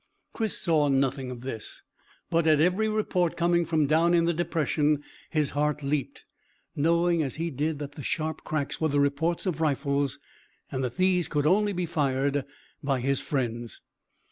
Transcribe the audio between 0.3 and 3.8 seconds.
Chris saw nothing of this, but at every report coming